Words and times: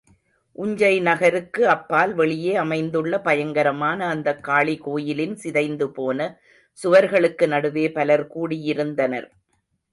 உஞ்சை 0.55 1.01
நகருக்கு 1.01 1.69
அப்பால் 1.69 2.13
வெளியே 2.13 2.55
அமைந்துள்ள 2.55 3.19
பயங்கரமான 3.19 4.07
அந்தக் 4.07 4.41
காளிகோயிலின் 4.47 5.35
சிதைந்துபோன 5.43 6.19
சுவர்களுக்கு 6.83 7.47
நடுவே 7.47 7.91
பலர் 7.91 8.27
கூடியிருந்தனர். 8.27 9.29